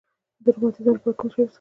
د 0.43 0.45
روماتیزم 0.55 0.95
لپاره 0.95 1.17
کوم 1.17 1.27
چای 1.31 1.43
وڅښم؟ 1.43 1.49